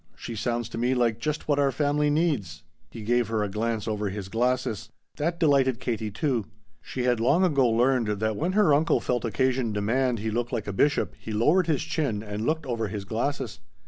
She 0.15 0.35
sounds 0.35 0.67
to 0.69 0.79
me 0.79 0.95
like 0.95 1.19
just 1.19 1.47
what 1.47 1.59
our 1.59 1.71
family 1.71 2.09
needs." 2.09 2.63
He 2.89 3.03
gave 3.03 3.27
her 3.27 3.43
a 3.43 3.47
glance 3.49 3.87
over 3.87 4.09
his 4.09 4.29
glasses 4.29 4.89
that 5.17 5.39
delighted 5.39 5.79
Katie, 5.79 6.09
too; 6.09 6.45
she 6.81 7.03
had 7.03 7.19
long 7.19 7.43
ago 7.43 7.69
learned 7.69 8.07
that 8.07 8.35
when 8.35 8.53
her 8.53 8.73
uncle 8.73 8.99
felt 8.99 9.25
occasion 9.25 9.73
demand 9.73 10.17
he 10.17 10.31
look 10.31 10.51
like 10.51 10.65
a 10.65 10.73
bishop 10.73 11.13
he 11.19 11.31
lowered 11.31 11.67
his 11.67 11.83
chin 11.83 12.23
and 12.23 12.47
looked 12.47 12.65
over 12.65 12.87
his 12.87 13.05
glasses. 13.05 13.59